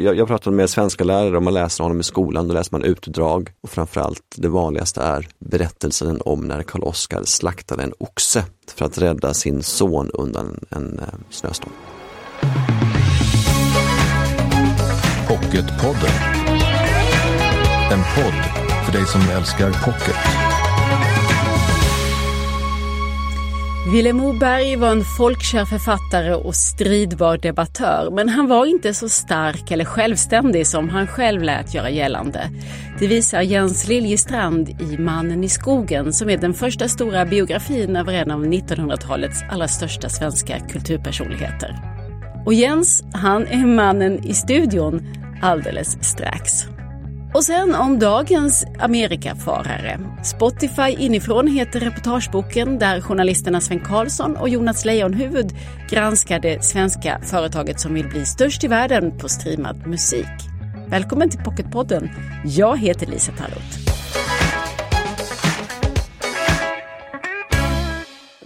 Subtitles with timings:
[0.00, 2.84] jag, jag pratade med svenska lärare och man läser honom i skolan, då läser man
[2.84, 8.44] utdrag och framförallt det vanligaste är berättelsen om när Karl Oskar slaktade en oxe
[8.74, 11.72] för att rädda sin son undan en, en eh, snöstorm.
[15.28, 16.14] Pocketpodden.
[17.92, 18.44] En podd
[18.84, 20.49] för dig som älskar pocket.
[23.92, 29.70] Vilhelm Moberg var en folkkär författare och stridbar debattör, men han var inte så stark
[29.70, 32.50] eller självständig som han själv lät göra gällande.
[32.98, 38.12] Det visar Jens Liljestrand i Mannen i skogen som är den första stora biografin över
[38.12, 41.76] en av 1900-talets allra största svenska kulturpersonligheter.
[42.46, 45.02] Och Jens, han är mannen i studion
[45.42, 46.66] alldeles strax.
[47.34, 50.00] Och sen om dagens Amerikafarare.
[50.24, 55.52] Spotify inifrån heter reportageboken där journalisterna Sven Karlsson och Jonas Leijonhufvud
[55.90, 60.26] granskar det svenska företaget som vill bli störst i världen på streamad musik.
[60.88, 62.10] Välkommen till Pocketpodden.
[62.44, 63.99] Jag heter Lisa Tallot.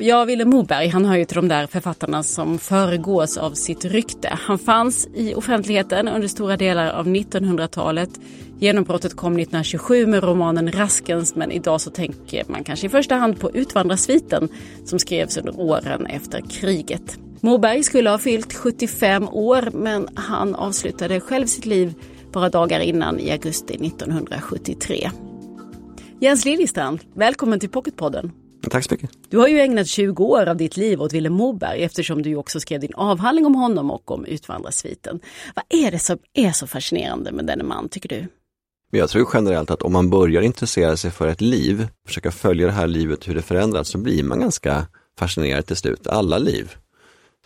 [0.06, 4.28] Ja, Vilhelm Moberg, han hör ju till de där författarna som föregås av sitt rykte.
[4.32, 8.10] Han fanns i offentligheten under stora delar av 1900-talet.
[8.58, 13.40] Genombrottet kom 1927 med romanen Raskens men idag så tänker man kanske i första hand
[13.40, 14.48] på Utvandrarsviten
[14.84, 17.18] som skrevs under åren efter kriget.
[17.40, 21.94] Moberg skulle ha fyllt 75 år men han avslutade själv sitt liv
[22.32, 25.10] bara dagar innan i augusti 1973.
[26.20, 28.32] Jens Liljestrand, välkommen till Pocketpodden.
[28.70, 29.10] Tack så mycket.
[29.28, 32.60] Du har ju ägnat 20 år av ditt liv åt Vilhelm Moberg eftersom du också
[32.60, 35.20] skrev din avhandling om honom och om Utvandrarsviten.
[35.54, 38.26] Vad är det som är så fascinerande med denne man tycker du?
[38.98, 42.72] Jag tror generellt att om man börjar intressera sig för ett liv, försöka följa det
[42.72, 44.86] här livet, hur det förändras, så blir man ganska
[45.18, 46.06] fascinerad till slut.
[46.06, 46.72] Alla liv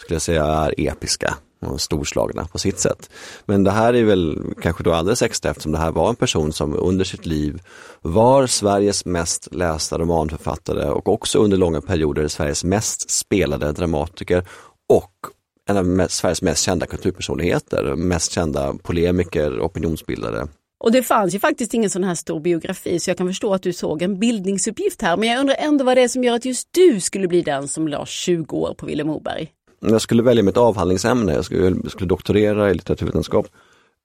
[0.00, 3.10] skulle jag säga är episka och storslagna på sitt sätt.
[3.46, 6.52] Men det här är väl kanske då alldeles extra eftersom det här var en person
[6.52, 7.62] som under sitt liv
[8.02, 14.44] var Sveriges mest lästa romanförfattare och också under långa perioder Sveriges mest spelade dramatiker
[14.88, 15.12] och
[15.68, 20.48] en av Sveriges mest kända kulturpersonligheter, mest kända polemiker, opinionsbildare.
[20.80, 23.62] Och det fanns ju faktiskt ingen sån här stor biografi så jag kan förstå att
[23.62, 25.16] du såg en bildningsuppgift här.
[25.16, 27.68] Men jag undrar ändå vad det är som gör att just du skulle bli den
[27.68, 29.52] som la 20 år på Vilhelm Moberg?
[29.80, 33.46] Jag skulle välja mitt avhandlingsämne, jag skulle, jag skulle doktorera i litteraturvetenskap.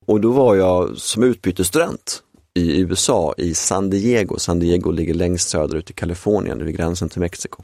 [0.06, 2.23] Och då var jag som utbytesstudent
[2.53, 4.39] i USA, i San Diego.
[4.39, 7.63] San Diego ligger längst söderut i Kalifornien, vid gränsen till Mexiko.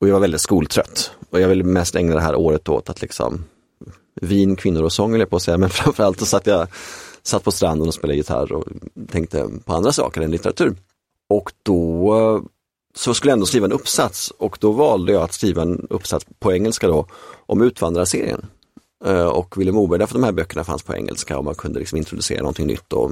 [0.00, 3.02] Och jag var väldigt skoltrött och jag ville mest ägna det här året åt att
[3.02, 3.44] liksom
[4.20, 6.68] vin, kvinnor och sång, jag på att säga, men framförallt så satt jag
[7.22, 8.64] satt på stranden och spelade gitarr och
[9.08, 10.76] tänkte på andra saker än litteratur.
[11.28, 12.42] Och då
[12.96, 16.26] så skulle jag ändå skriva en uppsats och då valde jag att skriva en uppsats
[16.38, 17.06] på engelska då
[17.46, 18.46] om Utvandrarserien.
[19.04, 21.98] Eh, och Vilhelm Moberg, därför de här böckerna fanns på engelska och man kunde liksom
[21.98, 22.92] introducera någonting nytt.
[22.92, 23.10] Och,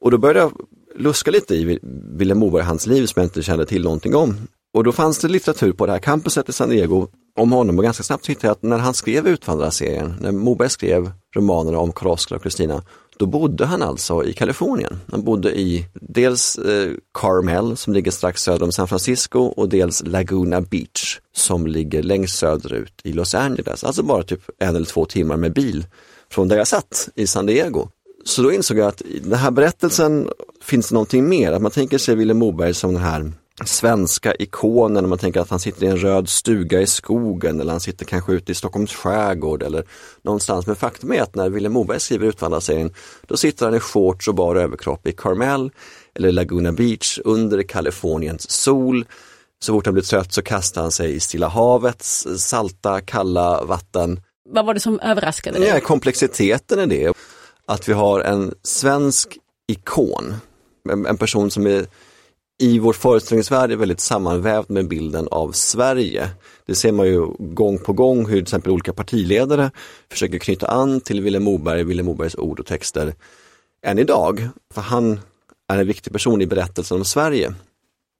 [0.00, 0.52] och då började jag
[0.96, 1.78] luska lite i
[2.16, 4.36] Vilhelm Moberg, hans liv som jag inte kände till någonting om.
[4.74, 7.08] Och då fanns det litteratur på det här campuset i San Diego
[7.38, 11.10] om honom och ganska snabbt hittade jag att när han skrev Utvandrarserien, när Moberg skrev
[11.34, 12.82] romanerna om Karl Oskar och Kristina,
[13.22, 15.00] då bodde han alltså i Kalifornien.
[15.10, 20.02] Han bodde i dels eh, Carmel som ligger strax söder om San Francisco och dels
[20.06, 23.84] Laguna Beach som ligger längst söderut i Los Angeles.
[23.84, 25.86] Alltså bara typ en eller två timmar med bil
[26.30, 27.88] från där jag satt i San Diego.
[28.24, 30.28] Så då insåg jag att i den här berättelsen
[30.62, 33.32] finns det någonting mer, att man tänker sig Vilhelm Moberg som den här
[33.66, 37.80] svenska ikonen, man tänker att han sitter i en röd stuga i skogen eller han
[37.80, 39.84] sitter kanske ute i Stockholms skärgård eller
[40.22, 40.66] någonstans.
[40.66, 42.94] Men faktum är att när Vilhelm Moberg skriver Utvandrarserien,
[43.26, 45.70] då sitter han i shorts och bar överkropp i Carmel
[46.14, 49.04] eller Laguna Beach under Kaliforniens sol.
[49.60, 54.20] Så fort han blir trött så kastar han sig i Stilla havets salta, kalla vatten.
[54.50, 55.68] Vad var det som överraskade dig?
[55.68, 57.16] Ja, komplexiteten i det.
[57.66, 60.34] Att vi har en svensk ikon,
[61.08, 61.86] en person som är
[62.62, 66.30] i vår föreställningsvärld är väldigt sammanvävd med bilden av Sverige.
[66.66, 69.70] Det ser man ju gång på gång hur till exempel olika partiledare
[70.10, 73.14] försöker knyta an till Vilhelm Moberg, Vilhelm Mobergs ord och texter
[73.86, 74.48] än idag.
[74.74, 75.20] För han
[75.68, 77.54] är en viktig person i berättelsen om Sverige.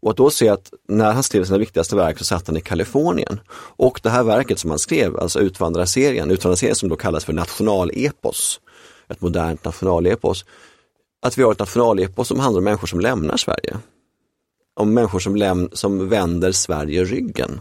[0.03, 2.61] Och att då se att när han skrev sina viktigaste verk så satt han i
[2.61, 3.41] Kalifornien.
[3.77, 8.61] Och det här verket som han skrev, alltså Utvandrarserien, Utvandrarserien som då kallas för nationalepos,
[9.09, 10.45] ett modernt nationalepos.
[11.23, 13.77] Att vi har ett nationalepos som handlar om människor som lämnar Sverige
[14.75, 17.61] om människor som, läm som vänder Sverige ryggen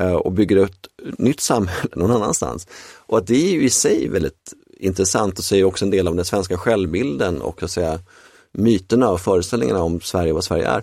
[0.00, 0.88] eh, och bygger ett
[1.18, 2.66] nytt samhälle någon annanstans.
[2.96, 6.16] Och att det är ju i sig väldigt intressant och säger också en del av
[6.16, 8.00] den svenska självbilden och så att säga,
[8.52, 10.82] myterna och föreställningarna om Sverige och vad Sverige är.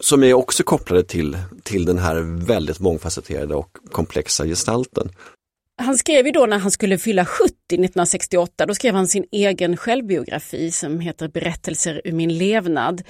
[0.00, 5.10] Som är också kopplade till, till den här väldigt mångfacetterade och komplexa gestalten.
[5.82, 9.76] Han skrev ju då när han skulle fylla 70 1968, då skrev han sin egen
[9.76, 13.02] självbiografi som heter Berättelser ur min levnad.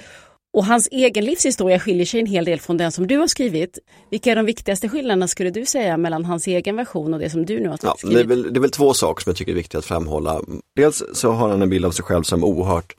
[0.53, 3.79] Och hans egen livshistoria skiljer sig en hel del från den som du har skrivit.
[4.09, 7.45] Vilka är de viktigaste skillnaderna skulle du säga mellan hans egen version och det som
[7.45, 8.15] du nu har Ja, skrivit?
[8.17, 10.41] det, är väl, det är väl två saker som jag tycker är viktiga att framhålla.
[10.75, 12.95] Dels så har han en bild av sig själv som oerhört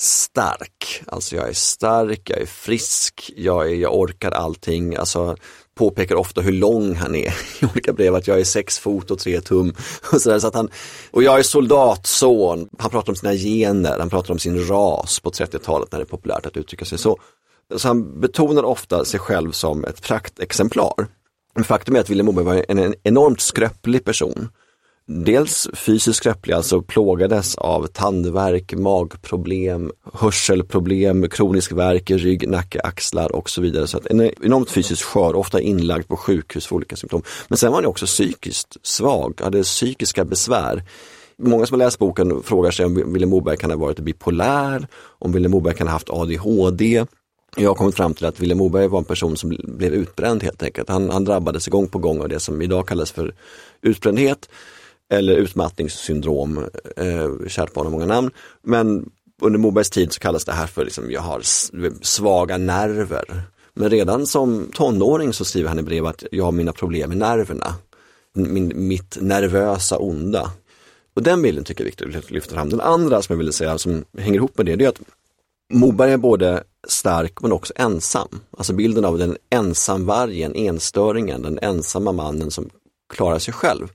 [0.00, 1.02] stark.
[1.06, 4.96] Alltså jag är stark, jag är frisk, jag, är, jag orkar allting.
[4.96, 5.36] Alltså
[5.76, 9.18] påpekar ofta hur lång han är i olika brev, att jag är sex fot och
[9.18, 9.74] tre tum.
[10.12, 10.70] Och, så där, så att han,
[11.10, 15.30] och jag är soldatson, han pratar om sina gener, han pratar om sin ras på
[15.30, 17.18] 30-talet när det är populärt att uttrycka sig så.
[17.76, 21.06] Så han betonar ofta sig själv som ett praktexemplar.
[21.54, 24.48] Men faktum är att Vilhelm Moberg var en, en enormt skröplig person.
[25.08, 33.36] Dels fysiskt skröplig, alltså plågades av tandvärk, magproblem, hörselproblem, kronisk värk i rygg, nacke, axlar
[33.36, 33.86] och så vidare.
[33.86, 37.22] Så att en enormt fysiskt skör, ofta inlagd på sjukhus för olika symptom.
[37.48, 40.82] Men sen var han också psykiskt svag, hade psykiska besvär.
[41.38, 44.86] Många som har läst boken frågar sig om Vilhelm Moberg kan ha varit bipolär,
[45.18, 47.04] om Vilhelm Moberg kan ha haft ADHD.
[47.56, 50.62] Jag har kommit fram till att Vilhelm Moberg var en person som blev utbränd helt
[50.62, 50.88] enkelt.
[50.88, 53.34] Han, han drabbades gång på gång av det som idag kallas för
[53.82, 54.48] utbrändhet
[55.12, 56.58] eller utmattningssyndrom,
[56.96, 58.30] eh, kärt barn har många namn.
[58.62, 59.10] Men
[59.42, 61.40] under Mobergs tid så kallas det här för liksom, jag har
[62.04, 63.42] svaga nerver.
[63.74, 67.18] Men redan som tonåring så skriver han i brev att jag har mina problem med
[67.18, 67.74] nerverna.
[68.34, 70.52] Min, mitt nervösa onda.
[71.14, 72.70] Och den bilden tycker jag är viktig att lyfta fram.
[72.70, 75.00] Den andra som jag ville säga som hänger ihop med det, det är att
[75.72, 78.40] Moberg är både stark men också ensam.
[78.58, 82.70] Alltså bilden av den ensamvargen, enstöringen, den ensamma mannen som
[83.14, 83.88] klarar sig själv.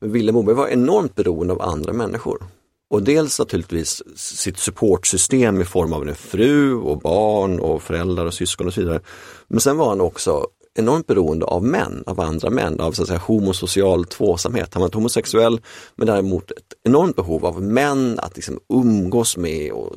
[0.00, 2.46] Men Vilhelm Moberg var enormt beroende av andra människor.
[2.90, 8.34] Och dels naturligtvis sitt supportsystem i form av en fru och barn och föräldrar och
[8.34, 9.00] syskon och så vidare.
[9.48, 13.08] Men sen var han också enormt beroende av män, av andra män, av så att
[13.08, 14.74] säga, homosocial tvåsamhet.
[14.74, 15.60] Han var inte homosexuell
[15.96, 19.92] men däremot ett enormt behov av män att liksom umgås med och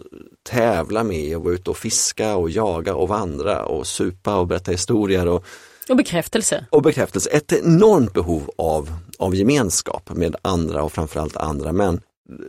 [0.50, 4.72] tävla med och vara ute och fiska och jaga och vandra och supa och berätta
[4.72, 5.28] historier.
[5.28, 5.46] Och,
[5.90, 6.66] och bekräftelse.
[6.70, 12.02] och bekräftelse, ett enormt behov av, av gemenskap med andra och framförallt andra män.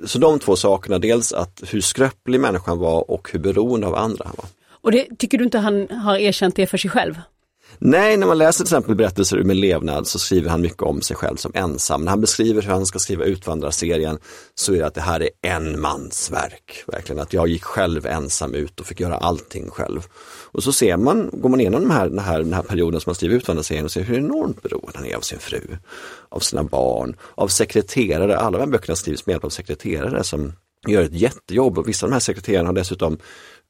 [0.06, 4.25] Så de två sakerna, dels att hur skröplig människan var och hur beroende av andra
[4.25, 4.46] han var.
[4.82, 7.14] Och det tycker du inte han har erkänt det för sig själv?
[7.84, 11.00] Nej, när man läser till exempel berättelser ur min levnad så skriver han mycket om
[11.00, 12.05] sig själv som ensam.
[12.05, 14.19] När han beskriver hur han ska skriva Utvandrarserien
[14.55, 16.84] så är det att det här är en mans verk.
[16.87, 20.06] Verkligen att jag gick själv ensam ut och fick göra allting själv.
[20.52, 23.11] Och så ser man, går man igenom den här, den här, den här perioden som
[23.11, 25.61] han skriver Utvandrarserien och ser hur enormt beroende han är av sin fru,
[26.29, 28.37] av sina barn, av sekreterare.
[28.37, 30.52] Alla de här böckerna skrivs med hjälp av sekreterare som
[30.88, 33.19] gör ett jättejobb och vissa av de här sekreterarna har dessutom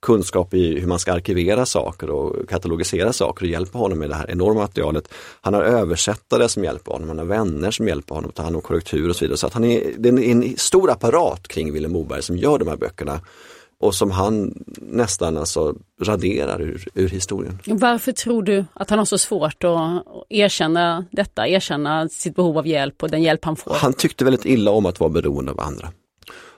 [0.03, 4.15] kunskap i hur man ska arkivera saker och katalogisera saker och hjälpa honom med det
[4.15, 5.09] här enorma materialet.
[5.41, 8.57] Han har översättare som hjälper honom, han har vänner som hjälper honom att ta hand
[8.57, 9.37] om korrektur och så vidare.
[9.37, 12.69] Så att han är, det är en stor apparat kring Vilhelm Moberg som gör de
[12.69, 13.21] här böckerna
[13.81, 17.59] och som han nästan alltså raderar ur, ur historien.
[17.67, 22.67] Varför tror du att han har så svårt att erkänna detta, erkänna sitt behov av
[22.67, 23.75] hjälp och den hjälp han får?
[23.75, 25.89] Han tyckte väldigt illa om att vara beroende av andra.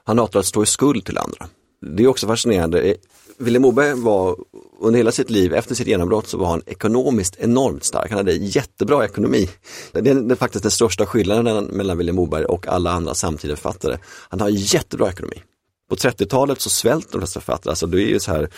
[0.04, 1.46] Han hatar att stå i skuld till andra.
[1.80, 2.94] Det är också fascinerande.
[3.38, 4.36] Vilhelm Moberg var
[4.80, 8.10] under hela sitt liv, efter sitt genombrott, så var han ekonomiskt enormt stark.
[8.10, 9.50] Han hade jättebra ekonomi.
[9.92, 13.56] Det är, det är faktiskt den största skillnaden mellan Vilhelm Moberg och alla andra samtida
[13.56, 13.98] författare.
[14.28, 15.42] Han har jättebra ekonomi.
[15.88, 18.50] På 30-talet så svälter de flesta författare, alltså det är ju så här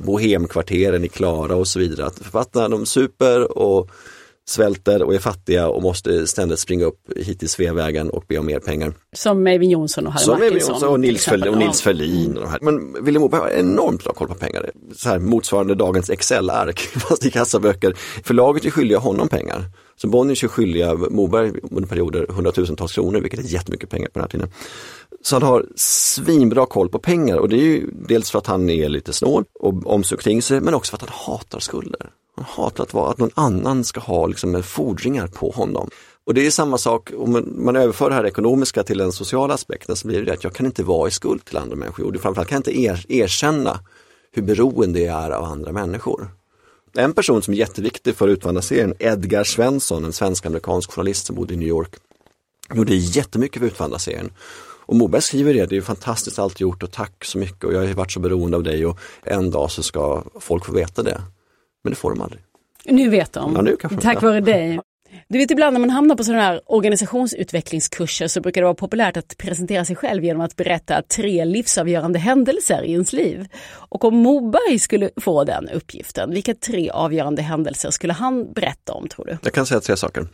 [0.00, 2.06] bohemkvarteren i Klara och så vidare.
[2.06, 3.90] Att författarna de super och
[4.46, 8.46] svälter och är fattiga och måste ständigt springa upp hit till Sveavägen och be om
[8.46, 8.92] mer pengar.
[9.12, 10.72] Som Eivind Jonsson och Harry Som Martinsson.
[10.72, 11.24] Jonsson och Nils.
[11.24, 11.58] Ferlin, och.
[11.58, 12.36] Nils Ferlin.
[12.36, 12.58] Och de här.
[12.62, 14.70] Men Vilhelm Moberg har enormt bra koll på pengar.
[14.96, 17.94] Så här, motsvarande dagens Excel-ark, fast i kassaböcker.
[18.24, 19.64] Förlaget är skyldiga honom pengar.
[19.96, 24.22] Så Bonniers är skyldiga Moberg under perioder hundratusentals kronor, vilket är jättemycket pengar på den
[24.22, 24.50] här tiden.
[25.22, 28.70] Så han har svinbra koll på pengar och det är ju dels för att han
[28.70, 31.58] är lite snål och om sig och kring sig, men också för att han hatar
[31.58, 32.10] skulder.
[32.36, 35.90] Han hatar att, vara, att någon annan ska ha liksom, eh, fordringar på honom.
[36.26, 39.96] Och det är samma sak om man, överför det här ekonomiska till den sociala aspekten
[39.96, 42.16] så blir det att jag kan inte vara i skuld till andra människor.
[42.16, 43.80] Och framförallt kan jag inte er, erkänna
[44.32, 46.28] hur beroende jag är av andra människor.
[46.96, 51.56] En person som är jätteviktig för Utvandrarserien, Edgar Svensson, en svensk-amerikansk journalist som bodde i
[51.56, 51.94] New York,
[52.74, 54.30] gjorde jättemycket för Utvandrarserien.
[54.86, 57.86] Och Moberg skriver det, det är fantastiskt allt gjort och tack så mycket och jag
[57.86, 61.20] har varit så beroende av dig och en dag så ska folk få veta det.
[61.84, 62.42] Men det får de aldrig.
[62.84, 63.52] Nu vet de.
[63.54, 64.80] Ja, nu Tack vare dig.
[65.28, 69.16] Du vet ibland när man hamnar på sådana här organisationsutvecklingskurser så brukar det vara populärt
[69.16, 73.48] att presentera sig själv genom att berätta tre livsavgörande händelser i ens liv.
[73.66, 79.08] Och om Moberg skulle få den uppgiften, vilka tre avgörande händelser skulle han berätta om
[79.08, 79.38] tror du?
[79.42, 80.26] Jag kan säga tre saker.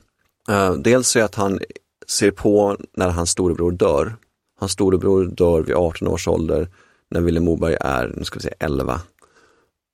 [0.49, 1.61] Eh, dels är att han
[2.09, 4.17] ser på när hans storebror dör.
[4.61, 6.69] Hans storebror dör vid 18 års ålder
[7.11, 9.01] när Vilhelm Moberg är, nu ska vi säga 11.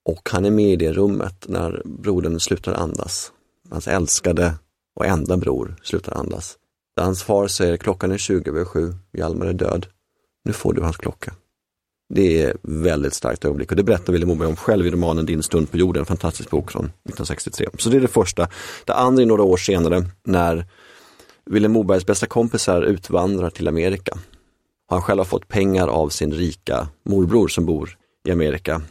[0.07, 3.33] Och han är med i det rummet när brodern slutar andas.
[3.71, 4.55] Hans älskade
[4.97, 6.57] och enda bror slutar andas.
[6.97, 9.87] Där hans far säger klockan är 20 över 7, Hjalmar är död.
[10.45, 11.33] Nu får du hans klocka.
[12.15, 15.43] Det är väldigt starkt ögonblick och det berättar Vilhelm Moberg om själv i romanen Din
[15.43, 17.67] stund på jorden, en fantastisk bok från 1963.
[17.79, 18.49] Så det är det första.
[18.85, 20.67] Det andra är några år senare när
[21.47, 24.19] Vilhelm Mobergs bästa kompisar utvandrar till Amerika.
[24.89, 28.83] Han själv har fått pengar av sin rika morbror som bor i Amerika.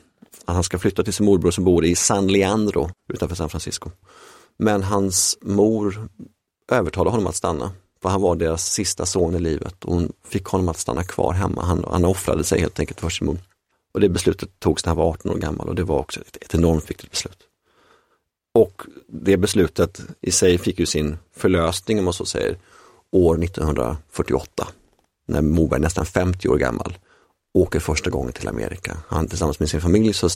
[0.47, 3.91] Han ska flytta till sin morbror som bor i San Leandro utanför San Francisco.
[4.57, 6.09] Men hans mor
[6.71, 7.71] övertalade honom att stanna.
[8.01, 11.33] För han var deras sista son i livet och hon fick honom att stanna kvar
[11.33, 11.63] hemma.
[11.63, 13.37] Han, han offrade sig helt enkelt för sin mor.
[13.93, 16.37] Och det beslutet togs när han var 18 år gammal och det var också ett,
[16.41, 17.37] ett enormt viktigt beslut.
[18.53, 22.57] Och det beslutet i sig fick ju sin förlösning, om man så säger,
[23.11, 24.67] år 1948.
[25.27, 26.97] När Moberg, nästan 50 år gammal,
[27.55, 28.97] åker första gången till Amerika.
[29.07, 30.29] Han tillsammans med sin familj så,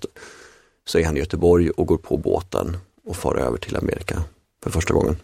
[0.86, 4.24] så är han i Göteborg och går på båten och far över till Amerika
[4.64, 5.18] för första gången.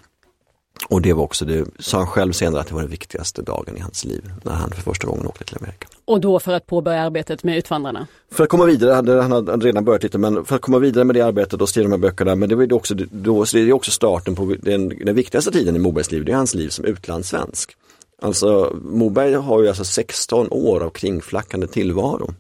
[0.90, 3.78] Och det var också, det sa han själv senare, att det var den viktigaste dagen
[3.78, 5.88] i hans liv, när han för första gången åkte till Amerika.
[6.06, 8.08] Och då för att påbörja arbetet med Utvandrarna?
[8.32, 11.16] För att komma vidare, han hade redan börjat lite, men för att komma vidare med
[11.16, 13.74] det arbetet och skriva de här böckerna, men det var också, då, så det är
[13.74, 16.86] också starten på den, den viktigaste tiden i Mobergs liv, det är hans liv som
[16.86, 17.78] utlandssvensk.
[18.22, 22.34] Alltså Moberg har ju alltså 16 år av kringflackande tillvaro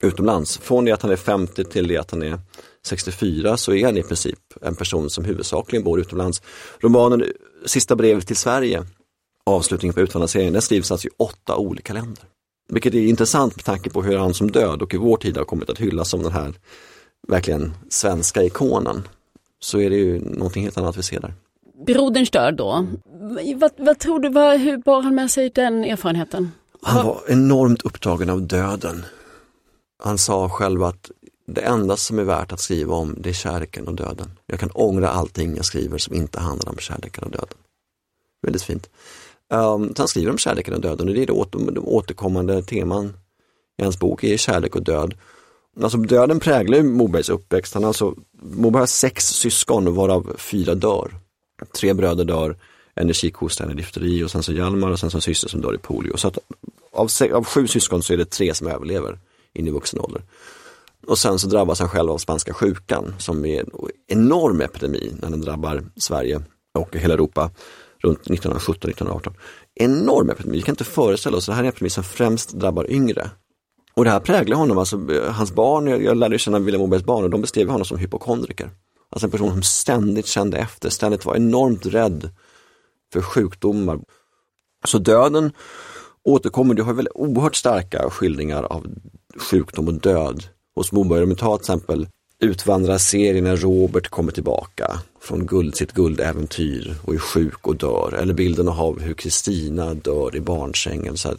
[0.00, 0.58] utomlands.
[0.58, 2.38] Från det att han är 50 till det att han är
[2.86, 6.42] 64 så är han i princip en person som huvudsakligen bor utomlands.
[6.80, 7.24] Romanen
[7.66, 8.84] Sista brevet till Sverige,
[9.46, 12.24] avslutningen på utvandrarserien, den skrivs alltså i åtta olika länder.
[12.68, 15.44] Vilket är intressant med tanke på hur han som död och i vår tid har
[15.44, 16.54] kommit att hyllas som den här
[17.28, 19.08] verkligen svenska ikonen.
[19.60, 21.34] Så är det ju någonting helt annat vi ser där.
[21.86, 22.86] Broderns död då,
[23.56, 26.52] vad, vad tror du, vad, hur bar han med sig den erfarenheten?
[26.82, 29.04] Han var enormt upptagen av döden.
[30.02, 31.10] Han sa själv att
[31.46, 34.30] det enda som är värt att skriva om det är kärleken och döden.
[34.46, 37.58] Jag kan ångra allting jag skriver som inte handlar om kärleken och döden.
[38.42, 38.90] Väldigt fint.
[39.52, 43.12] Um, han skriver om kärleken och döden och det är det åter, de återkommande teman
[43.78, 45.14] i hans bok är kärlek och död.
[45.82, 47.74] Alltså döden präglar Mobergs uppväxt.
[47.74, 51.14] Han alltså, Moberg har sex syskon varav fyra dör.
[51.72, 52.56] Tre bröder dör,
[52.94, 55.48] en i kikhosta, en i difteri och sen så Hjalmar och sen så en syster
[55.48, 56.16] som dör i polio.
[56.16, 56.38] Så att
[56.92, 59.18] av, av sju syskon så är det tre som överlever
[59.52, 60.22] in i vuxen ålder.
[61.06, 63.70] Och sen så drabbas han själv av spanska sjukan som är en
[64.08, 66.40] enorm epidemi när den drabbar Sverige
[66.78, 67.50] och hela Europa
[67.98, 69.34] runt 1917-1918.
[69.74, 72.90] Enorm epidemi, vi kan inte föreställa oss, det här är en epidemi som främst drabbar
[72.90, 73.30] yngre.
[73.94, 77.04] Och det här präglar honom, alltså eh, hans barn, jag, jag lärde känna Vilhelm Mobergs
[77.04, 78.70] barn och de beskrev honom som hypokondriker.
[79.14, 82.30] Alltså en person som ständigt kände efter, ständigt var enormt rädd
[83.12, 84.00] för sjukdomar.
[84.84, 85.52] Så döden
[86.24, 88.86] återkommer, du har väl oerhört starka skildringar av
[89.50, 90.44] sjukdom och död
[90.74, 91.26] hos Moberg.
[91.26, 92.08] Men ta till exempel
[92.40, 98.14] Utvandrarserien när Robert kommer tillbaka från guld, sitt guldäventyr och är sjuk och dör.
[98.20, 101.16] Eller bilden av hur Kristina dör i barnsängen.
[101.16, 101.38] Så, här.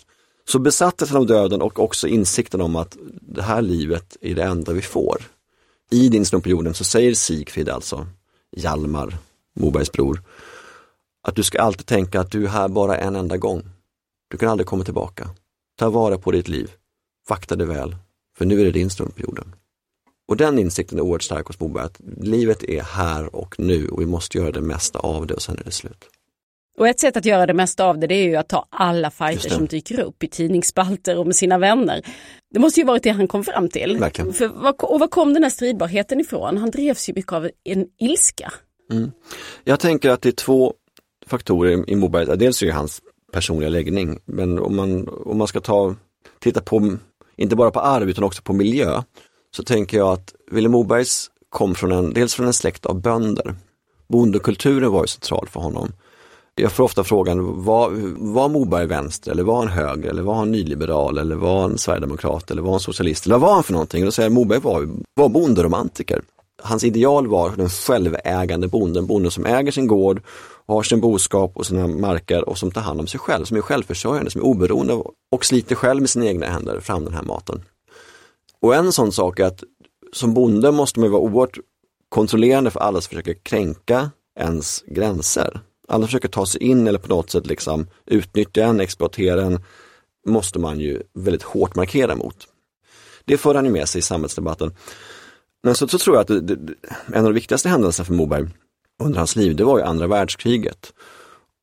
[0.49, 4.73] så besattelsen av döden och också insikten om att det här livet är det enda
[4.73, 5.17] vi får.
[5.91, 8.07] I din stund på jorden så säger Sigfrid alltså,
[8.57, 9.17] Hjalmar,
[9.55, 10.23] Mobergs bror,
[11.27, 13.63] att du ska alltid tänka att du är här bara en enda gång.
[14.27, 15.29] Du kan aldrig komma tillbaka.
[15.77, 16.71] Ta vara på ditt liv.
[17.29, 17.95] Vakta det väl.
[18.37, 19.55] För nu är det din stund på jorden.
[20.27, 24.01] Och den insikten är oerhört stark hos Moberg, att livet är här och nu och
[24.01, 26.09] vi måste göra det mesta av det och sen är det slut.
[26.77, 29.11] Och ett sätt att göra det mesta av det, det är ju att ta alla
[29.11, 32.01] fighter som dyker upp i tidningsspalter och med sina vänner.
[32.55, 33.97] Det måste ju varit det han kom fram till.
[33.99, 34.33] Verkligen.
[34.33, 34.51] För,
[34.91, 36.57] och var kom den här stridbarheten ifrån?
[36.57, 38.53] Han drevs ju mycket av en ilska.
[38.91, 39.11] Mm.
[39.63, 40.73] Jag tänker att det är två
[41.27, 42.37] faktorer i Moberg.
[42.37, 43.01] Dels är det hans
[43.33, 45.95] personliga läggning, men om man, om man ska ta,
[46.39, 46.97] titta på
[47.35, 49.01] inte bara på arv utan också på miljö,
[49.55, 53.55] så tänker jag att Vilhelm Mobergs kom från en, dels från en släkt av bönder.
[54.07, 55.91] Bondekulturen var ju central för honom.
[56.61, 57.91] Jag får ofta frågan, var,
[58.33, 62.51] var Moberg vänster eller var han höger eller var han nyliberal eller var han sverigedemokrat
[62.51, 64.03] eller var han socialist eller vad var han för någonting?
[64.03, 66.21] Och då säger jag, Moberg var, var bonderomantiker.
[66.63, 70.21] Hans ideal var den självägande bonden, bonden som äger sin gård,
[70.67, 73.61] har sin boskap och sina marker och som tar hand om sig själv, som är
[73.61, 74.93] självförsörjande, som är oberoende
[75.31, 77.63] och sliter själv med sina egna händer fram den här maten.
[78.61, 79.63] Och en sån sak är att
[80.13, 81.57] som bonde måste man vara oerhört
[82.09, 85.61] kontrollerande för alla som försöker kränka ens gränser.
[85.87, 89.63] Alla försöker ta sig in eller på något sätt liksom utnyttja en, exploatera en,
[90.27, 92.47] måste man ju väldigt hårt markera mot.
[93.25, 94.75] Det för han ju med sig i samhällsdebatten.
[95.63, 96.73] Men så, så tror jag att det, det,
[97.13, 98.47] en av de viktigaste händelserna för Moberg
[99.03, 100.93] under hans liv, det var ju andra världskriget.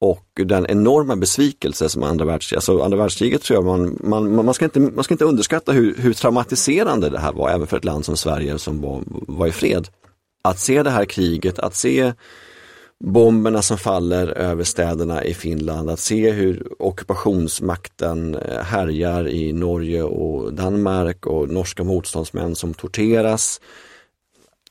[0.00, 4.54] och den enorma besvikelse som andra världskriget, alltså andra världskriget tror jag man, man, man,
[4.54, 7.84] ska, inte, man ska inte underskatta hur, hur traumatiserande det här var även för ett
[7.84, 9.88] land som Sverige som var, var i fred.
[10.44, 12.12] Att se det här kriget, att se
[13.02, 20.02] bomberna som faller över städerna i Finland, att se hur ockupationsmakten eh, härjar i Norge
[20.02, 23.60] och Danmark och norska motståndsmän som torteras.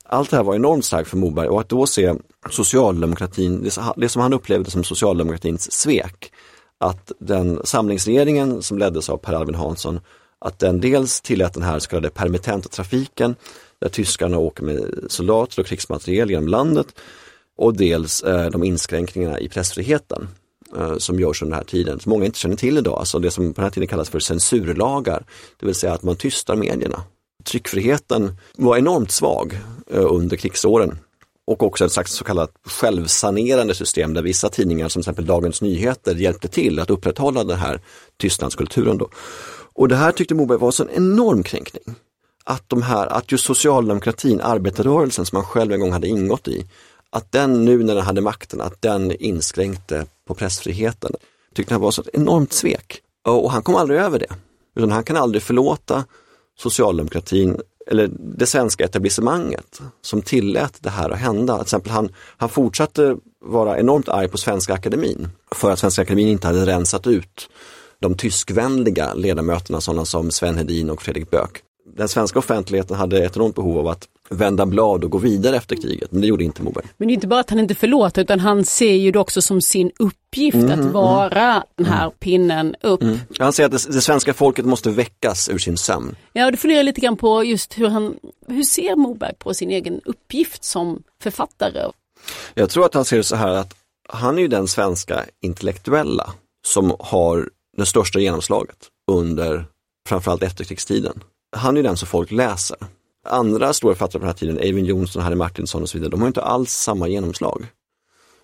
[0.06, 2.14] Allt det här var enormt starkt för Moberg och att då se
[2.50, 6.32] socialdemokratin, det som han upplevde som socialdemokratins svek,
[6.78, 10.00] att den samlingsregeringen som leddes av Per Albin Hansson,
[10.40, 13.36] att den dels tillät den här så kallade permittenta trafiken,
[13.80, 16.88] där tyskarna åker med soldater och krigsmateriel genom landet
[17.62, 20.28] och dels eh, de inskränkningarna i pressfriheten
[20.78, 23.32] eh, som görs under den här tiden, som många inte känner till idag, alltså det
[23.32, 25.26] som på den här tiden kallas för censurlagar,
[25.60, 27.04] det vill säga att man tystar medierna.
[27.44, 29.60] Tryckfriheten var enormt svag
[29.92, 31.00] eh, under krigsåren
[31.48, 35.62] och också ett slags så kallat självsanerande system där vissa tidningar som till exempel Dagens
[35.62, 37.80] Nyheter hjälpte till att upprätthålla den här
[38.18, 38.98] tystnadskulturen.
[38.98, 39.10] Då.
[39.74, 41.96] Och det här tyckte Moberg var en enorm kränkning.
[42.44, 46.66] Att, de här, att just socialdemokratin, arbetarrörelsen som han själv en gång hade ingått i,
[47.12, 51.12] att den nu när den hade makten, att den inskränkte på pressfriheten.
[51.56, 53.02] Tyckte han var så ett enormt svek.
[53.26, 54.34] Och han kom aldrig över det.
[54.76, 56.06] Utan han kan aldrig förlåta
[56.58, 61.56] socialdemokratin eller det svenska etablissemanget som tillät det här att hända.
[61.56, 63.16] Till exempel han, han fortsatte
[63.46, 67.50] vara enormt arg på Svenska Akademin för att Svenska Akademin inte hade rensat ut
[68.00, 71.64] de tyskvänliga ledamöterna, sådana som Sven Hedin och Fredrik Böök.
[71.96, 75.76] Den svenska offentligheten hade ett enormt behov av att vända blad och gå vidare efter
[75.76, 76.86] kriget, men det gjorde inte Moberg.
[76.98, 79.42] Men det är inte bara att han inte förlåter utan han ser ju det också
[79.42, 83.02] som sin uppgift mm, att mm, vara mm, den här pinnen upp.
[83.02, 83.20] Mm.
[83.40, 86.16] Han säger att det, det, svenska folket måste väckas ur sin sömn.
[86.34, 88.16] Ja, och du funderar lite grann på just hur han,
[88.48, 91.92] hur ser Moberg på sin egen uppgift som författare?
[92.54, 93.76] Jag tror att han ser det så här att
[94.10, 96.34] han är ju den svenska intellektuella
[96.68, 98.78] som har det största genomslaget
[99.12, 99.66] under
[100.10, 101.24] framförallt efterkrigstiden.
[101.56, 102.78] Han är den som folk läser
[103.24, 106.22] andra stora författare på den här tiden, Eivind Johnson, Harry Martinsson och så vidare, de
[106.22, 107.66] har inte alls samma genomslag.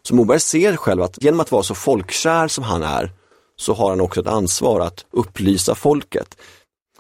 [0.02, 3.12] Så Moberg ser själv att genom att vara så folkkär som han är,
[3.56, 6.38] så har han också ett ansvar att upplysa folket.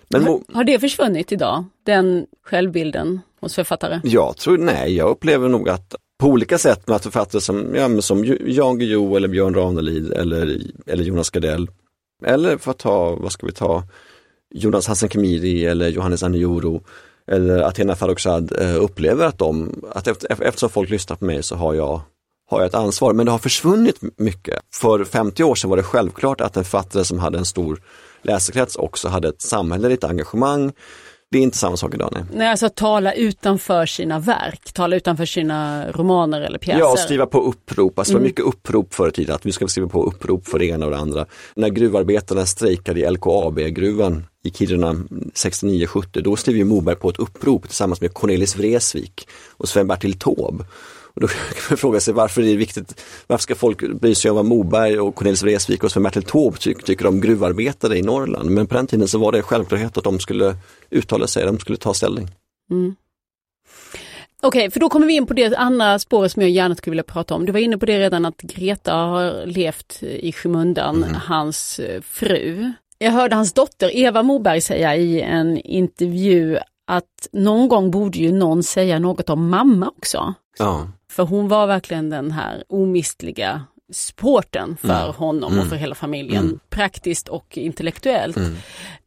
[0.09, 3.99] Men har, har det försvunnit idag, den självbilden hos författare?
[4.03, 8.01] Jag tror, nej, jag upplever nog att på olika sätt med att författare som, ja,
[8.01, 11.67] som Jan Guillou eller Björn Ranelid eller, eller Jonas Gardell,
[12.25, 13.83] eller för att ta, vad ska vi ta,
[14.53, 16.83] Jonas Hassan Khemiri eller Johannes Anioro,
[17.31, 21.73] eller Athena Farrokhzad eh, upplever att de, att eftersom folk lyssnar på mig så har
[21.73, 22.01] jag,
[22.49, 23.13] har jag ett ansvar.
[23.13, 24.59] Men det har försvunnit mycket.
[24.73, 27.81] För 50 år sedan var det självklart att en författare som hade en stor
[28.21, 30.71] läsekrets också hade ett samhälleligt engagemang.
[31.31, 32.09] Det är inte samma sak idag.
[32.13, 36.79] Nej, nej alltså tala utanför sina verk, tala utanför sina romaner eller pjäser.
[36.79, 37.99] Ja, skriva på upprop.
[37.99, 38.23] Alltså, mm.
[38.23, 38.49] Det var mm.
[38.49, 40.91] mycket upprop förr i tiden, att vi ska skriva på upprop för det ena och
[40.91, 41.25] det andra.
[41.55, 47.63] När gruvarbetarna strejkade i LKAB-gruvan i Kiruna 69-70, då skrev ju Moberg på ett upprop
[47.63, 50.65] tillsammans med Cornelis Vreeswijk och Sven-Bertil Taube.
[51.17, 54.31] Och då kan man fråga sig varför är det viktigt, varför ska folk bry sig
[54.31, 58.49] om vad Moberg och Cornelis Vreeswijk och Sven-Bertil Taube ty tycker om gruvarbetare i Norrland.
[58.49, 60.55] Men på den tiden så var det självklarhet att de skulle
[60.89, 62.27] uttala sig, de skulle ta ställning.
[62.71, 62.95] Mm.
[64.41, 66.91] Okej, okay, för då kommer vi in på det andra spåret som jag gärna skulle
[66.91, 67.45] vilja prata om.
[67.45, 71.15] Du var inne på det redan att Greta har levt i skymundan, mm.
[71.15, 72.71] hans eh, fru.
[72.97, 78.31] Jag hörde hans dotter Eva Moberg säga i en intervju att någon gång borde ju
[78.31, 80.33] någon säga något om mamma också.
[80.59, 80.87] Ja.
[81.11, 85.15] För hon var verkligen den här omistliga supporten för mm.
[85.15, 85.63] honom mm.
[85.63, 86.59] och för hela familjen, mm.
[86.69, 88.37] praktiskt och intellektuellt.
[88.37, 88.55] Mm.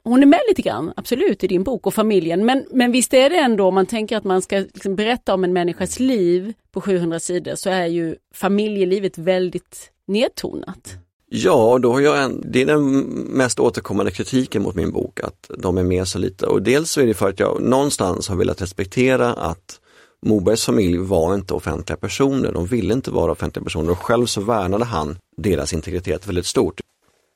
[0.05, 3.31] Hon är med lite grann, absolut, i din bok och familjen, men, men visst är
[3.31, 6.81] det ändå, om man tänker att man ska liksom berätta om en människas liv på
[6.81, 10.97] 700 sidor, så är ju familjelivet väldigt nedtonat.
[11.33, 15.51] Ja, då har jag en, det är den mest återkommande kritiken mot min bok, att
[15.59, 16.47] de är med så lite.
[16.47, 19.80] Och dels så är det för att jag någonstans har velat respektera att
[20.27, 24.41] Mobergs familj var inte offentliga personer, de ville inte vara offentliga personer och själv så
[24.41, 26.81] värnade han deras integritet väldigt stort.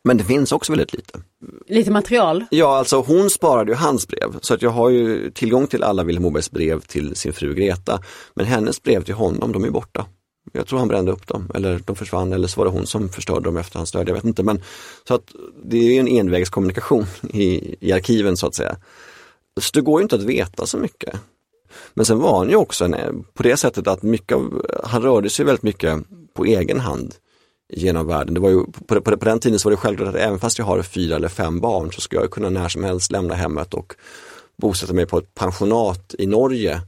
[0.05, 1.21] Men det finns också väldigt lite.
[1.67, 2.45] Lite material?
[2.51, 6.05] Ja, alltså hon sparade ju hans brev så att jag har ju tillgång till alla
[6.05, 8.01] Vilhelm Mobergs brev till sin fru Greta.
[8.35, 10.07] Men hennes brev till honom, de är borta.
[10.53, 13.09] Jag tror han brände upp dem eller de försvann eller så var det hon som
[13.09, 14.43] förstörde dem efter hans död, jag vet inte.
[14.43, 14.63] Men,
[15.09, 15.33] så att
[15.65, 18.77] det är en envägskommunikation i, i arkiven så att säga.
[19.61, 21.15] Så det går ju inte att veta så mycket.
[21.95, 25.31] Men sen var han ju också en, på det sättet att mycket av, han rörde
[25.31, 26.01] sig väldigt mycket
[26.35, 27.15] på egen hand
[27.73, 28.35] genom världen.
[28.35, 30.59] Det var ju, på, på, på den tiden så var det självklart att även fast
[30.59, 33.75] jag har fyra eller fem barn så ska jag kunna när som helst lämna hemmet
[33.75, 33.95] och
[34.57, 36.81] bosätta mig på ett pensionat i Norge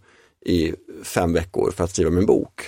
[0.47, 2.61] i fem veckor för att skriva min bok.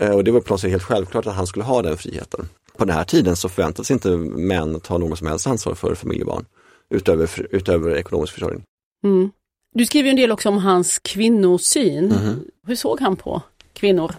[0.00, 2.48] Eh, och det var på något sätt helt självklart att han skulle ha den friheten.
[2.76, 6.44] på den här tiden så förväntades inte män ta någon som helst ansvar för familjebarn
[6.90, 8.62] utöver, utöver ekonomisk försörjning.
[9.04, 9.30] Mm.
[9.74, 12.06] Du skriver en del också om hans kvinnosyn.
[12.06, 12.44] Mhm.
[12.66, 14.14] Hur såg han på kvinnor?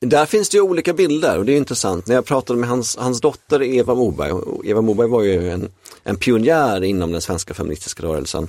[0.00, 2.06] Där finns det ju olika bilder och det är intressant.
[2.06, 4.32] När jag pratade med hans, hans dotter Eva Moberg,
[4.70, 5.70] Eva Moberg var ju en,
[6.02, 8.48] en pionjär inom den svenska feministiska rörelsen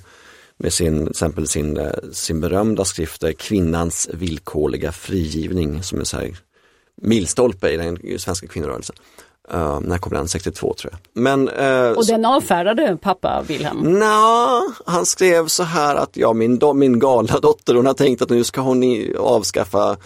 [0.57, 6.03] med sin, till exempel sin, eh, sin berömda skrift eh, Kvinnans villkorliga frigivning som är
[6.03, 6.37] så här
[7.01, 8.95] milstolpe i den svenska kvinnorörelsen.
[9.53, 10.27] Uh, när kom den?
[10.27, 11.23] 62 tror jag.
[11.23, 13.77] Men, uh, Och den avfärdade pappa Wilhelm?
[13.77, 18.29] Nja, han skrev så här att ja, min, min galna dotter hon har tänkt att
[18.29, 18.83] nu ska hon
[19.17, 19.97] avskaffa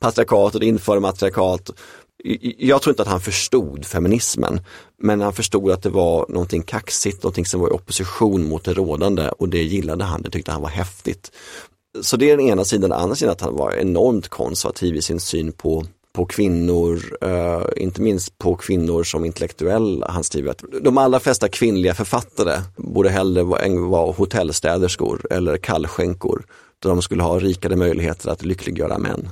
[0.00, 1.70] patriarkatet och införa matriarkat.
[2.58, 4.60] Jag tror inte att han förstod feminismen,
[5.02, 8.74] men han förstod att det var någonting kaxigt, någonting som var i opposition mot det
[8.74, 11.30] rådande och det gillade han, det tyckte han var häftigt.
[12.00, 15.02] Så det är den ena sidan, den andra sidan att han var enormt konservativ i
[15.02, 15.84] sin syn på
[16.18, 20.10] på kvinnor, eh, inte minst på kvinnor som intellektuella.
[20.10, 26.42] Han skriver att de allra flesta kvinnliga författare borde hellre vara, hotellstäderskor eller kallskänkor.
[26.82, 29.28] Där de skulle ha rikare möjligheter att lyckliggöra män.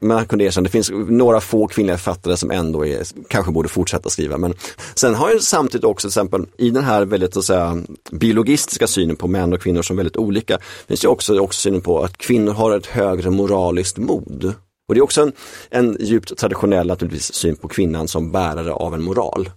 [0.00, 3.68] Men han kunde erkänna, det finns några få kvinnliga författare som ändå är, kanske borde
[3.68, 4.38] fortsätta skriva.
[4.38, 4.54] Men
[4.94, 8.86] sen har jag samtidigt också till exempel i den här väldigt så att säga, biologistiska
[8.86, 12.16] synen på män och kvinnor som väldigt olika, finns ju också, också synen på att
[12.16, 14.54] kvinnor har ett högre moraliskt mod.
[14.88, 15.32] Och det är också en,
[15.70, 19.50] en djupt traditionell naturligtvis syn på kvinnan som bärare av en moral.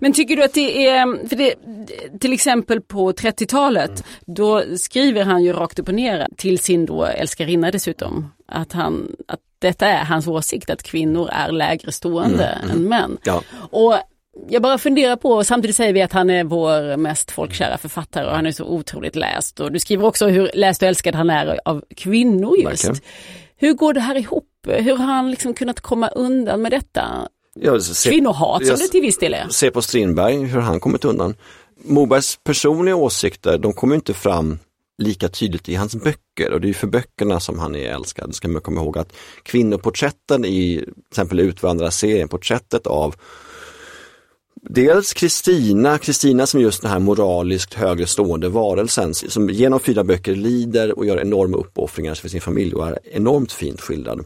[0.00, 1.54] Men tycker du att det är, för det,
[2.20, 7.04] till exempel på 30-talet, då skriver han ju rakt upp och ner till sin då
[7.04, 12.88] älskarinna dessutom, att, han, att detta är hans åsikt, att kvinnor är lägre stående än
[12.88, 13.18] män.
[13.24, 13.42] Ja.
[13.70, 13.94] Och
[14.48, 18.36] jag bara funderar på, samtidigt säger vi att han är vår mest folkkära författare och
[18.36, 19.60] han är så otroligt läst.
[19.60, 22.84] Och du skriver också hur läst och älskad han är av kvinnor just.
[22.84, 23.00] Verkligen.
[23.62, 24.48] Hur går det här ihop?
[24.66, 27.28] Hur har han liksom kunnat komma undan med detta?
[27.54, 29.46] Ja, se- Kvinnohat som jag- det till viss del är.
[29.50, 31.34] se på Strindberg, hur han kommit undan.
[31.84, 34.58] Mobergs personliga åsikter, de kommer inte fram
[34.98, 38.34] lika tydligt i hans böcker och det är för böckerna som han är älskad.
[38.34, 43.14] Ska man komma ihåg att kvinnoporträtten i till exempel Utvandrarserien, porträttet av
[44.68, 50.04] Dels Kristina, Kristina som är just den här moraliskt högre stående varelsen som genom fyra
[50.04, 54.24] böcker lider och gör enorma uppoffringar för sin familj och är enormt fint skildrad.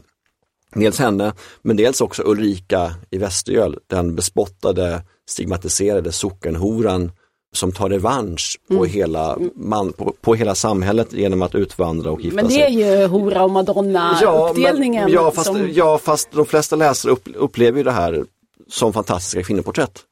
[0.75, 7.11] Dels henne, men dels också Ulrika i Västergöl, den bespottade, stigmatiserade sockenhoran
[7.55, 12.35] som tar revansch på, hela, man, på, på hela samhället genom att utvandra och gifta
[12.35, 12.61] Men det sig.
[12.83, 15.03] är ju hora och madonna Ja, uppdelningen.
[15.03, 18.25] men, ja, fast, som, ja, fast de flesta läsare upp, upplever ju det här
[18.69, 20.03] som fantastiska kvinnoporträtt.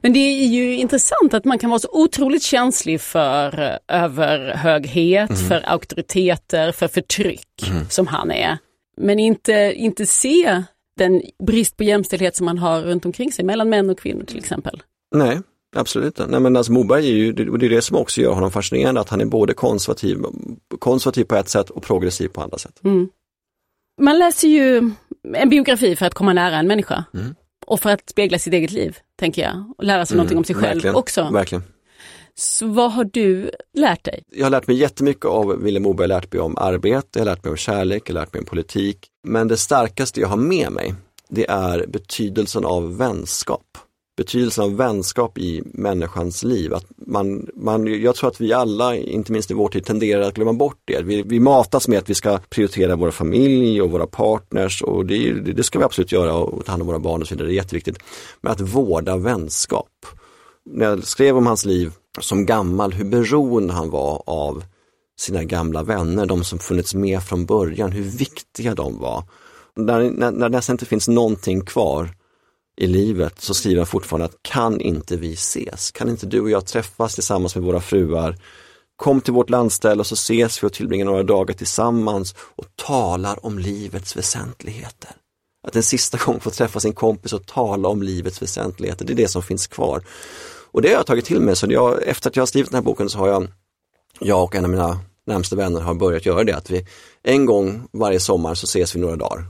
[0.00, 5.30] Men det är ju intressant att man kan vara så otroligt känslig för eh, överhöghet,
[5.30, 5.42] Mm.
[5.48, 7.48] för auktoriteter, för förtryck
[7.90, 8.58] som han är.
[8.96, 10.62] Men inte, inte se
[10.96, 14.38] den brist på jämställdhet som man har runt omkring sig mellan män och kvinnor till
[14.38, 14.82] exempel.
[15.14, 15.40] Nej,
[15.76, 16.18] absolut.
[16.28, 19.00] Nej, men alltså Moberg är ju, och det är det som också gör honom fascinerande,
[19.00, 20.18] att han är både konservativ,
[20.78, 22.80] konservativ på ett sätt och progressiv på andra sätt.
[24.00, 24.90] Man läser ju
[25.34, 27.04] en biografi för att komma nära en människa.
[27.14, 27.34] Mm.
[27.68, 29.72] Och för att spegla sitt eget liv, tänker jag.
[29.78, 31.30] Och lära sig någonting om sig själv verkligen, också.
[31.32, 31.64] Verkligen.
[32.34, 34.22] Så vad har du lärt dig?
[34.30, 37.20] Jag har lärt mig jättemycket av Vilhelm Moberg, jag har lärt mig om arbete, jag
[37.20, 39.06] har lärt mig om kärlek, jag har lärt mig om politik.
[39.26, 40.94] Men det starkaste jag har med mig,
[41.28, 43.78] det är betydelsen av vänskap.
[44.18, 46.74] Betydelsen av vänskap i människans liv.
[46.74, 50.34] Att man, man, jag tror att vi alla, inte minst i vår tid, tenderar att
[50.34, 51.02] glömma bort det.
[51.02, 55.32] Vi, vi matas med att vi ska prioritera våra familj och våra partners och det,
[55.32, 57.54] det ska vi absolut göra och ta hand om våra barn och så vidare, det
[57.54, 57.98] är jätteviktigt.
[58.40, 60.06] Men att vårda vänskap
[60.70, 64.64] när jag skrev om hans liv som gammal, hur beroende han var av
[65.18, 69.24] sina gamla vänner, de som funnits med från början, hur viktiga de var.
[69.76, 72.10] När, när, när det nästan inte finns någonting kvar
[72.80, 75.90] i livet så skriver han fortfarande att kan inte vi ses?
[75.90, 78.36] Kan inte du och jag träffas tillsammans med våra fruar?
[78.96, 83.46] Kom till vårt landställe och så ses vi och tillbringar några dagar tillsammans och talar
[83.46, 85.10] om livets väsentligheter.
[85.66, 89.16] Att en sista gång få träffa sin kompis och tala om livets väsentligheter, det är
[89.16, 90.02] det som finns kvar.
[90.70, 92.78] Och det har jag tagit till mig, så jag, efter att jag har skrivit den
[92.78, 93.48] här boken så har jag,
[94.20, 96.86] jag och en av mina närmsta vänner har börjat göra det, att vi
[97.22, 99.44] en gång varje sommar så ses vi några dagar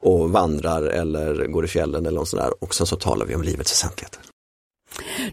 [0.00, 3.42] och vandrar eller går i fjällen eller något sådär och sen så talar vi om
[3.42, 4.20] livets väsentligheter.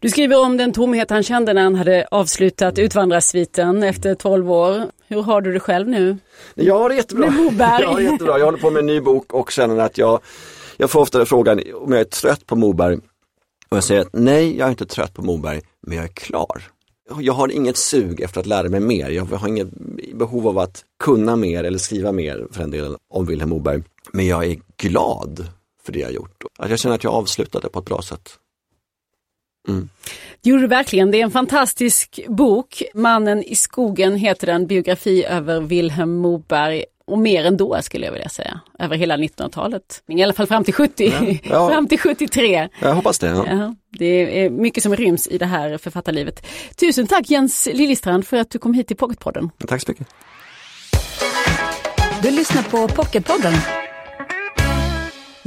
[0.02, 4.92] Du skriver om den tomhet han kände när han hade avslutat Utvandrarsviten efter 12 år.
[5.08, 6.18] Hur har du det själv nu?
[6.56, 7.30] Jag har det jättebra.
[7.30, 7.82] Med Moberg.
[7.82, 8.38] Jag har jättebra.
[8.40, 10.20] Jag håller på med en ny bok och känner att jag,
[10.78, 12.98] jag får ofta frågan om jag är trött på Moberg.
[13.70, 16.62] Och jag säger att nej, jag är inte trött på Moberg, men jag är klar.
[17.20, 19.10] Jag har inget sug efter att lära mig mer.
[19.10, 19.68] Jag har inget
[20.14, 23.84] behov av att kunna mer eller skriva mer för en del om Vilhelm Moberg.
[24.12, 25.48] Men jag är glad
[25.84, 26.44] för det jag gjort.
[26.60, 28.40] Att jag känner att jag avslutade på ett bra sätt.
[29.68, 29.90] Mm.
[30.42, 31.12] Det gjorde du verkligen.
[31.12, 32.84] Det är en fantastisk bok.
[32.94, 38.30] Mannen i skogen heter den, biografi över Vilhelm Moberg och mer ändå skulle jag vilja
[38.30, 40.04] säga, över hela 1900-talet.
[40.08, 41.38] I alla fall fram till 70, ja.
[41.44, 41.70] Ja.
[41.74, 42.70] fram till 73.
[42.80, 43.28] Jag hoppas det.
[43.28, 43.46] Ja.
[43.50, 43.76] ja.
[43.90, 46.46] det är mycket som ryms i det här författarlivet.
[46.76, 49.50] Tusen tack Jens Liljestrand för att du kom hit till Pocketpodden.
[49.68, 50.08] Tack så mycket.
[52.22, 53.54] Du lyssnar på Pocketpodden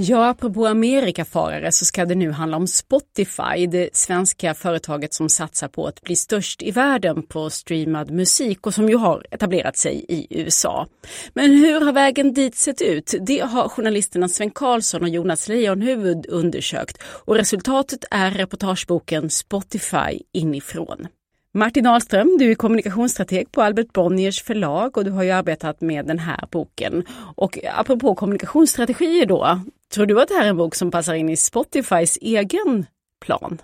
[0.01, 5.69] Ja, apropå Amerikafarare så ska det nu handla om Spotify, det svenska företaget som satsar
[5.69, 10.05] på att bli störst i världen på streamad musik och som ju har etablerat sig
[10.09, 10.87] i USA.
[11.35, 13.15] Men hur har vägen dit sett ut?
[13.21, 21.09] Det har journalisterna Sven Karlsson och Jonas Leijonhufvud undersökt och resultatet är reportageboken Spotify inifrån.
[21.55, 26.07] Martin Ahlström, du är kommunikationsstrateg på Albert Bonniers förlag och du har ju arbetat med
[26.07, 27.05] den här boken.
[27.37, 29.61] Och apropå kommunikationsstrategier då,
[29.95, 32.87] tror du att det här är en bok som passar in i Spotifys egen
[33.21, 33.59] plan?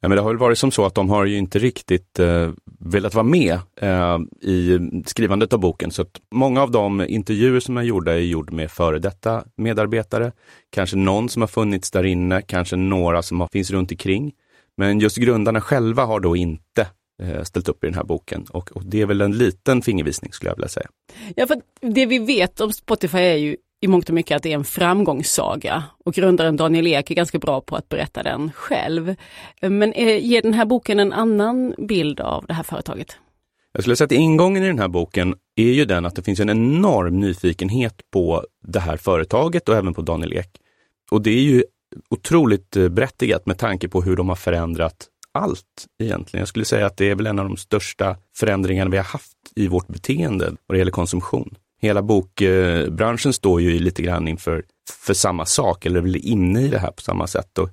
[0.00, 2.50] Ja, men det har väl varit som så att de har ju inte riktigt eh,
[2.80, 5.90] velat vara med eh, i skrivandet av boken.
[5.90, 10.32] Så att många av de intervjuer som är gjorda är gjorda med före detta medarbetare.
[10.70, 14.32] Kanske någon som har funnits där inne, kanske några som har, finns runt omkring.
[14.76, 16.86] Men just grundarna själva har då inte
[17.22, 20.32] eh, ställt upp i den här boken och, och, det är väl en liten fingervisning
[20.32, 20.88] skulle jag vilja säga.
[21.36, 24.52] Ja, för det vi vet om Spotify är ju i mångt och mycket att det
[24.52, 29.14] är en framgångssaga och grundaren Daniel Ek är ganska bra på att berätta den själv.
[29.60, 33.16] Men eh, ger den här boken en annan bild av det här företaget?
[33.72, 36.40] Jag skulle säga att ingången i den här boken är ju den att det finns
[36.40, 40.50] en enorm nyfikenhet på det här företaget och även på Daniel Ek.
[41.10, 41.64] Och det är ju
[42.10, 46.40] otroligt eh, berättigat med tanke på hur de har förändrat allt egentligen.
[46.40, 49.36] Jag skulle säga att det är väl en av de största förändringarna vi har haft
[49.56, 51.54] i vårt beteende vad det gäller konsumtion.
[51.82, 56.78] Hela bokbranschen står ju lite grann inför för samma sak, eller är inne i det
[56.78, 57.58] här på samma sätt.
[57.58, 57.70] Och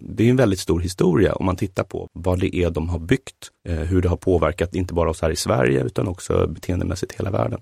[0.00, 2.98] det är en väldigt stor historia om man tittar på vad det är de har
[2.98, 7.12] byggt, eh, hur det har påverkat inte bara oss här i Sverige utan också beteendemässigt
[7.12, 7.60] hela världen.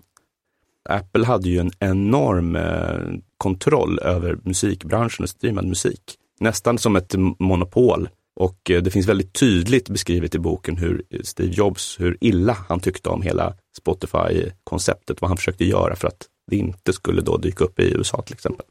[0.88, 6.02] Apple hade ju en enorm eh, kontroll över musikbranschen och streamad musik.
[6.40, 8.08] Nästan som ett monopol.
[8.36, 12.80] Och eh, det finns väldigt tydligt beskrivet i boken hur Steve Jobs, hur illa han
[12.80, 17.64] tyckte om hela Spotify-konceptet, vad han försökte göra för att det inte skulle då dyka
[17.64, 18.66] upp i USA till exempel.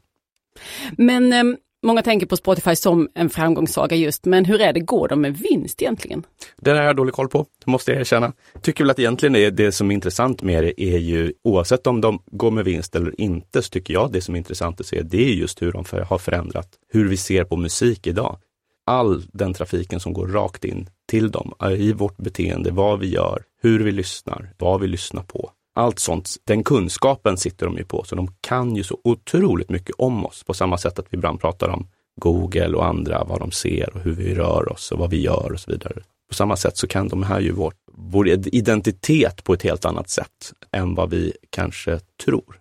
[0.96, 5.08] Men ehm, Många tänker på Spotify som en framgångssaga just, men hur är det, går
[5.08, 6.26] de med vinst egentligen?
[6.56, 8.32] Det har jag dålig koll på, det måste jag erkänna.
[8.62, 12.00] Tycker väl att egentligen är det som är intressant med det är ju, oavsett om
[12.00, 15.02] de går med vinst eller inte, så tycker jag det som är intressant att se,
[15.02, 18.38] det är just hur de har förändrat hur vi ser på musik idag.
[18.86, 23.08] All den trafiken som går rakt in till dem, eh, i vårt beteende, vad vi
[23.08, 27.84] gör, hur vi lyssnar, vad vi lyssnar på allt sånt, den kunskapen sitter de ju
[27.84, 31.16] på, så de kan ju så otroligt mycket om oss på samma sätt att vi
[31.16, 31.88] ibland pratar om
[32.20, 35.52] Google och andra, vad de ser och hur vi rör oss och vad vi gör
[35.52, 36.02] och så vidare.
[36.28, 40.08] På samma sätt så kan de här ju vår, vår identitet på ett helt annat
[40.08, 42.60] sätt än vad vi kanske tror.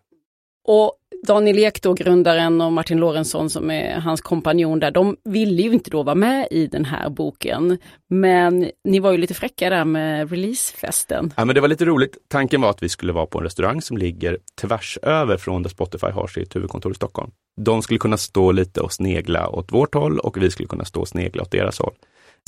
[0.68, 0.94] Och
[1.28, 5.74] Daniel Ek då, grundaren och Martin Lorentzon som är hans kompanjon där, de ville ju
[5.74, 7.78] inte då vara med i den här boken.
[8.10, 11.34] Men ni var ju lite fräcka där med releasefesten.
[11.38, 12.18] Ja men det var lite roligt.
[12.28, 15.70] Tanken var att vi skulle vara på en restaurang som ligger tvärs över från där
[15.70, 17.32] Spotify har sitt huvudkontor i Stockholm.
[17.62, 21.02] De skulle kunna stå lite och snegla åt vårt håll och vi skulle kunna stå
[21.02, 21.94] och snegla åt deras håll.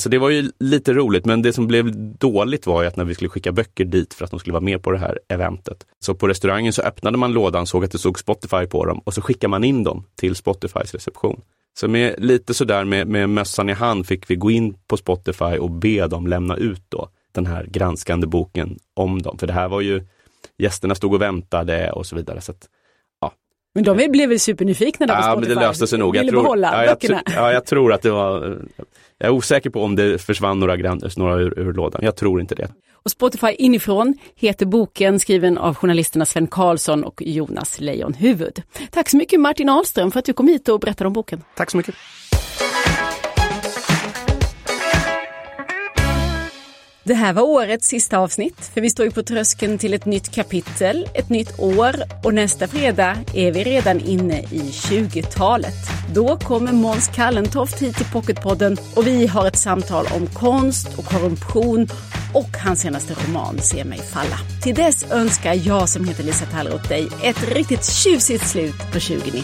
[0.01, 3.05] Så det var ju lite roligt, men det som blev dåligt var ju att när
[3.05, 5.85] vi skulle skicka böcker dit för att de skulle vara med på det här eventet.
[5.99, 9.13] Så på restaurangen så öppnade man lådan, såg att det stod Spotify på dem och
[9.13, 11.41] så skickade man in dem till Spotifys reception.
[11.79, 15.57] Så med lite sådär med, med mössan i hand fick vi gå in på Spotify
[15.57, 19.37] och be dem lämna ut då den här granskande boken om dem.
[19.37, 20.05] För det här var ju,
[20.57, 22.41] gästerna stod och väntade och så vidare.
[22.41, 22.67] Så att,
[23.73, 25.51] men de blev väl supernyfikna där på Spotify?
[25.51, 26.15] Ja, men det löste sig nog.
[26.15, 28.57] Jag tror, ja, jag, ja, jag tror att det var...
[29.21, 32.01] Jag är osäker på om det försvann några, några ur, ur lådan.
[32.03, 32.67] Jag tror inte det.
[32.93, 38.61] Och Spotify inifrån heter boken skriven av journalisterna Sven Karlsson och Jonas Lejonhuvud.
[38.91, 41.43] Tack så mycket Martin Ahlström för att du kom hit och berättade om boken.
[41.55, 41.95] Tack så mycket.
[47.11, 50.31] Det här var årets sista avsnitt, för vi står ju på tröskeln till ett nytt
[50.31, 55.73] kapitel, ett nytt år och nästa fredag är vi redan inne i 20-talet.
[56.13, 61.05] Då kommer Måns Kallentoft hit till Pocketpodden och vi har ett samtal om konst och
[61.05, 61.87] korruption
[62.33, 64.37] och hans senaste roman Se mig falla.
[64.63, 69.43] Till dess önskar jag som heter Lisa Tallroth dig ett riktigt tjusigt slut på 2019.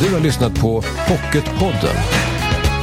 [0.00, 1.96] Du har lyssnat på Pocketpodden